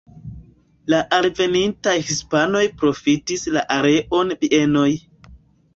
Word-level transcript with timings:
La 0.93 1.01
alvenintaj 1.17 1.95
hispanoj 2.09 2.65
profitis 2.81 3.47
la 3.59 3.65
areon 3.79 4.37
bienoj. 4.45 4.91